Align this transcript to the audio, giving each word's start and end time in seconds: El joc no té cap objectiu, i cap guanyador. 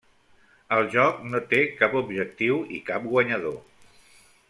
El 0.77 0.87
joc 0.95 1.19
no 1.35 1.41
té 1.53 1.59
cap 1.83 1.99
objectiu, 2.01 2.59
i 2.79 2.81
cap 2.91 3.07
guanyador. 3.15 3.59